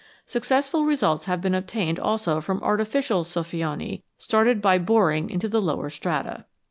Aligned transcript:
Successful 0.25 0.83
results 0.83 1.25
have 1.25 1.41
been 1.41 1.53
obtained 1.53 1.99
also 1.99 2.41
from 2.41 2.59
artificial 2.63 3.23
sqffioni, 3.23 4.01
started 4.17 4.59
by 4.59 4.79
boring 4.79 5.29
into 5.29 5.47
the 5.47 5.61
lower 5.61 5.91
strata. 5.91 6.45